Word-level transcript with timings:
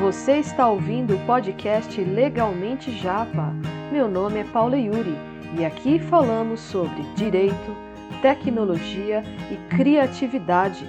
Você 0.00 0.38
está 0.38 0.66
ouvindo 0.66 1.14
o 1.14 1.26
podcast 1.26 2.02
Legalmente 2.02 2.90
Japa. 2.90 3.52
Meu 3.92 4.08
nome 4.08 4.40
é 4.40 4.44
Paula 4.44 4.78
Yuri 4.78 5.14
e 5.58 5.62
aqui 5.62 5.98
falamos 5.98 6.58
sobre 6.58 7.02
direito, 7.14 7.76
tecnologia 8.22 9.22
e 9.50 9.56
criatividade 9.76 10.86